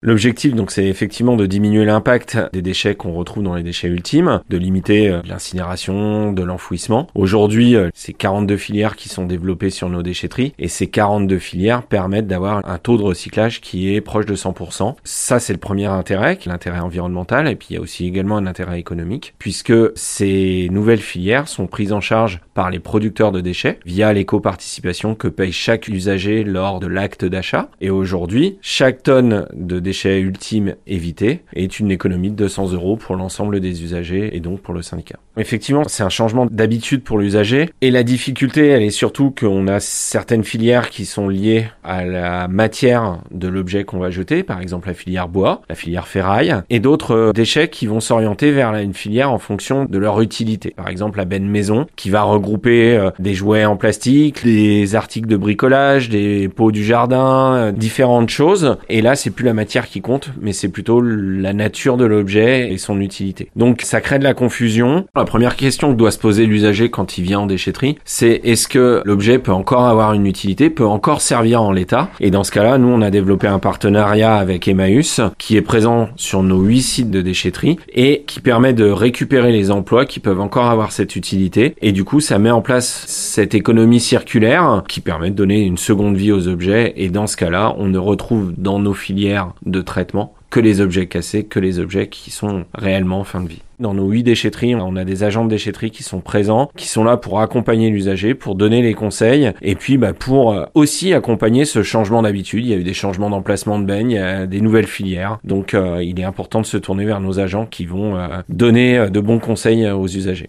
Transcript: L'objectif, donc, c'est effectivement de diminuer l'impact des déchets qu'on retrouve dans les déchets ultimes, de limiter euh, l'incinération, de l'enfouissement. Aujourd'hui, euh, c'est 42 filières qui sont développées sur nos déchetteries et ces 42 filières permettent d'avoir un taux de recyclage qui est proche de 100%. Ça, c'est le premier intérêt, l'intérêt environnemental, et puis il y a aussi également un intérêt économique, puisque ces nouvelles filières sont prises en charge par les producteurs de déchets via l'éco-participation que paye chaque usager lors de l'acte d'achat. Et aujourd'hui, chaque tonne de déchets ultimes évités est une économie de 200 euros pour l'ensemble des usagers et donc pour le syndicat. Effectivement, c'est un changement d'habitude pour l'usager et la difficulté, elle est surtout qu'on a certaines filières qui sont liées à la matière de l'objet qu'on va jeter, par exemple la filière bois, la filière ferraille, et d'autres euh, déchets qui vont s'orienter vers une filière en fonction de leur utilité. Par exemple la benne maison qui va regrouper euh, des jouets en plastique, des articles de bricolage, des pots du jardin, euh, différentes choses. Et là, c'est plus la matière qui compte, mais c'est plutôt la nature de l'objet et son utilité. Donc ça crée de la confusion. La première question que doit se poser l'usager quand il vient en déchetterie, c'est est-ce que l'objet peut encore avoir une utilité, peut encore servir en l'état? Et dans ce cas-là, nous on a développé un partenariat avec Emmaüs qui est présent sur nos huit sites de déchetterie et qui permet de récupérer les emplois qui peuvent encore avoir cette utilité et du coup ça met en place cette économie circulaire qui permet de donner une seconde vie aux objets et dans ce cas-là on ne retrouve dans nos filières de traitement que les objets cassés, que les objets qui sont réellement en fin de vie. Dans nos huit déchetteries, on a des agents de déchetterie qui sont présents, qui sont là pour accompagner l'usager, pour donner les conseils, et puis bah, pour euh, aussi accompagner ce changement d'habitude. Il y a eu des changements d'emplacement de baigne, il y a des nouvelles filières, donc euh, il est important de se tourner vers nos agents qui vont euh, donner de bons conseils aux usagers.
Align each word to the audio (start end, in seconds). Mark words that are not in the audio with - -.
L'objectif, 0.00 0.54
donc, 0.54 0.70
c'est 0.70 0.86
effectivement 0.86 1.34
de 1.34 1.44
diminuer 1.44 1.84
l'impact 1.84 2.38
des 2.52 2.62
déchets 2.62 2.94
qu'on 2.94 3.14
retrouve 3.14 3.42
dans 3.42 3.56
les 3.56 3.64
déchets 3.64 3.88
ultimes, 3.88 4.42
de 4.48 4.56
limiter 4.56 5.08
euh, 5.08 5.22
l'incinération, 5.26 6.32
de 6.32 6.44
l'enfouissement. 6.44 7.08
Aujourd'hui, 7.16 7.74
euh, 7.74 7.90
c'est 7.94 8.12
42 8.12 8.56
filières 8.58 8.94
qui 8.94 9.08
sont 9.08 9.26
développées 9.26 9.70
sur 9.70 9.88
nos 9.88 10.04
déchetteries 10.04 10.54
et 10.60 10.68
ces 10.68 10.86
42 10.86 11.40
filières 11.40 11.82
permettent 11.82 12.28
d'avoir 12.28 12.64
un 12.64 12.78
taux 12.78 12.96
de 12.96 13.02
recyclage 13.02 13.60
qui 13.60 13.92
est 13.92 14.00
proche 14.00 14.24
de 14.24 14.36
100%. 14.36 14.94
Ça, 15.02 15.40
c'est 15.40 15.52
le 15.52 15.58
premier 15.58 15.86
intérêt, 15.86 16.38
l'intérêt 16.46 16.78
environnemental, 16.78 17.48
et 17.48 17.56
puis 17.56 17.66
il 17.70 17.74
y 17.74 17.78
a 17.78 17.80
aussi 17.80 18.06
également 18.06 18.36
un 18.36 18.46
intérêt 18.46 18.78
économique, 18.78 19.34
puisque 19.40 19.74
ces 19.96 20.68
nouvelles 20.70 21.00
filières 21.00 21.48
sont 21.48 21.66
prises 21.66 21.92
en 21.92 22.00
charge 22.00 22.40
par 22.54 22.70
les 22.70 22.78
producteurs 22.78 23.32
de 23.32 23.40
déchets 23.40 23.80
via 23.84 24.12
l'éco-participation 24.12 25.16
que 25.16 25.26
paye 25.26 25.50
chaque 25.50 25.88
usager 25.88 26.44
lors 26.44 26.78
de 26.78 26.86
l'acte 26.86 27.24
d'achat. 27.24 27.68
Et 27.80 27.90
aujourd'hui, 27.90 28.58
chaque 28.62 29.02
tonne 29.02 29.48
de 29.54 29.87
déchets 29.88 30.20
ultimes 30.20 30.74
évités 30.86 31.40
est 31.54 31.80
une 31.80 31.90
économie 31.90 32.30
de 32.30 32.36
200 32.36 32.72
euros 32.72 32.96
pour 32.96 33.16
l'ensemble 33.16 33.60
des 33.60 33.82
usagers 33.82 34.36
et 34.36 34.40
donc 34.40 34.60
pour 34.60 34.74
le 34.74 34.82
syndicat. 34.82 35.18
Effectivement, 35.38 35.84
c'est 35.86 36.02
un 36.02 36.10
changement 36.10 36.46
d'habitude 36.50 37.02
pour 37.02 37.18
l'usager 37.18 37.70
et 37.80 37.90
la 37.90 38.02
difficulté, 38.02 38.66
elle 38.66 38.82
est 38.82 38.90
surtout 38.90 39.30
qu'on 39.30 39.66
a 39.66 39.80
certaines 39.80 40.44
filières 40.44 40.90
qui 40.90 41.06
sont 41.06 41.28
liées 41.28 41.68
à 41.84 42.04
la 42.04 42.48
matière 42.48 43.18
de 43.30 43.48
l'objet 43.48 43.84
qu'on 43.84 43.98
va 43.98 44.10
jeter, 44.10 44.42
par 44.42 44.60
exemple 44.60 44.88
la 44.88 44.94
filière 44.94 45.28
bois, 45.28 45.62
la 45.70 45.74
filière 45.74 46.06
ferraille, 46.06 46.54
et 46.68 46.80
d'autres 46.80 47.14
euh, 47.14 47.32
déchets 47.32 47.68
qui 47.68 47.86
vont 47.86 48.00
s'orienter 48.00 48.50
vers 48.52 48.74
une 48.74 48.94
filière 48.94 49.32
en 49.32 49.38
fonction 49.38 49.86
de 49.86 49.98
leur 49.98 50.20
utilité. 50.20 50.74
Par 50.76 50.88
exemple 50.88 51.18
la 51.18 51.24
benne 51.24 51.48
maison 51.48 51.86
qui 51.96 52.10
va 52.10 52.22
regrouper 52.22 52.96
euh, 52.96 53.10
des 53.18 53.32
jouets 53.32 53.64
en 53.64 53.76
plastique, 53.76 54.44
des 54.44 54.94
articles 54.94 55.28
de 55.28 55.36
bricolage, 55.36 56.10
des 56.10 56.48
pots 56.48 56.72
du 56.72 56.84
jardin, 56.84 57.54
euh, 57.54 57.72
différentes 57.72 58.28
choses. 58.28 58.76
Et 58.88 59.00
là, 59.00 59.14
c'est 59.14 59.30
plus 59.30 59.44
la 59.44 59.54
matière 59.54 59.77
qui 59.86 60.00
compte, 60.00 60.30
mais 60.40 60.52
c'est 60.52 60.68
plutôt 60.68 61.00
la 61.00 61.52
nature 61.52 61.96
de 61.96 62.04
l'objet 62.04 62.72
et 62.72 62.78
son 62.78 63.00
utilité. 63.00 63.50
Donc 63.56 63.82
ça 63.82 64.00
crée 64.00 64.18
de 64.18 64.24
la 64.24 64.34
confusion. 64.34 65.06
La 65.14 65.24
première 65.24 65.56
question 65.56 65.92
que 65.92 65.98
doit 65.98 66.10
se 66.10 66.18
poser 66.18 66.46
l'usager 66.46 66.90
quand 66.90 67.18
il 67.18 67.24
vient 67.24 67.40
en 67.40 67.46
déchetterie, 67.46 67.98
c'est 68.04 68.40
est-ce 68.44 68.68
que 68.68 69.02
l'objet 69.04 69.38
peut 69.38 69.52
encore 69.52 69.86
avoir 69.86 70.12
une 70.12 70.26
utilité, 70.26 70.70
peut 70.70 70.86
encore 70.86 71.20
servir 71.20 71.62
en 71.62 71.72
l'état? 71.72 72.10
Et 72.20 72.30
dans 72.30 72.44
ce 72.44 72.50
cas-là, 72.50 72.78
nous 72.78 72.88
on 72.88 73.02
a 73.02 73.10
développé 73.10 73.46
un 73.46 73.58
partenariat 73.58 74.36
avec 74.36 74.68
Emmaüs 74.68 75.20
qui 75.38 75.56
est 75.56 75.62
présent 75.62 76.08
sur 76.16 76.42
nos 76.42 76.60
huit 76.60 76.82
sites 76.82 77.10
de 77.10 77.22
déchetterie 77.22 77.78
et 77.92 78.24
qui 78.26 78.40
permet 78.40 78.72
de 78.72 78.90
récupérer 78.90 79.52
les 79.52 79.70
emplois 79.70 80.06
qui 80.06 80.20
peuvent 80.20 80.40
encore 80.40 80.66
avoir 80.66 80.92
cette 80.92 81.16
utilité 81.16 81.74
et 81.80 81.92
du 81.92 82.04
coup 82.04 82.20
ça 82.20 82.38
met 82.38 82.50
en 82.50 82.60
place 82.60 83.04
cette 83.06 83.54
économie 83.54 84.00
circulaire 84.00 84.82
qui 84.88 85.00
permet 85.00 85.30
de 85.30 85.34
donner 85.34 85.62
une 85.62 85.78
seconde 85.78 86.16
vie 86.16 86.32
aux 86.32 86.48
objets 86.48 86.94
et 86.96 87.08
dans 87.08 87.26
ce 87.26 87.36
cas-là 87.36 87.74
on 87.78 87.86
ne 87.86 87.98
retrouve 87.98 88.52
dans 88.56 88.78
nos 88.78 88.94
filières 88.94 89.52
de 89.70 89.80
traitement 89.80 90.34
que 90.50 90.60
les 90.60 90.80
objets 90.80 91.06
cassés, 91.06 91.44
que 91.44 91.60
les 91.60 91.78
objets 91.78 92.08
qui 92.08 92.30
sont 92.30 92.64
réellement 92.74 93.20
en 93.20 93.24
fin 93.24 93.42
de 93.42 93.48
vie. 93.48 93.62
Dans 93.78 93.94
nos 93.94 94.08
huit 94.08 94.24
déchetteries, 94.24 94.74
on 94.74 94.96
a 94.96 95.04
des 95.04 95.22
agents 95.22 95.44
de 95.44 95.50
déchetterie 95.50 95.92
qui 95.92 96.02
sont 96.02 96.20
présents, 96.20 96.68
qui 96.74 96.88
sont 96.88 97.04
là 97.04 97.16
pour 97.16 97.40
accompagner 97.40 97.90
l'usager, 97.90 98.34
pour 98.34 98.56
donner 98.56 98.82
les 98.82 98.94
conseils, 98.94 99.52
et 99.62 99.76
puis 99.76 99.98
bah, 99.98 100.12
pour 100.12 100.52
euh, 100.52 100.64
aussi 100.74 101.12
accompagner 101.12 101.64
ce 101.64 101.84
changement 101.84 102.22
d'habitude. 102.22 102.64
Il 102.64 102.70
y 102.70 102.74
a 102.74 102.76
eu 102.76 102.82
des 102.82 102.94
changements 102.94 103.30
d'emplacement 103.30 103.78
de 103.78 103.84
baigne, 103.84 104.10
il 104.10 104.16
y 104.16 104.18
a 104.18 104.46
des 104.46 104.60
nouvelles 104.60 104.88
filières, 104.88 105.38
donc 105.44 105.74
euh, 105.74 106.02
il 106.02 106.18
est 106.18 106.24
important 106.24 106.60
de 106.60 106.66
se 106.66 106.76
tourner 106.76 107.04
vers 107.04 107.20
nos 107.20 107.38
agents 107.38 107.66
qui 107.66 107.84
vont 107.84 108.16
euh, 108.16 108.26
donner 108.48 109.10
de 109.10 109.20
bons 109.20 109.38
conseils 109.38 109.88
aux 109.88 110.08
usagers. 110.08 110.46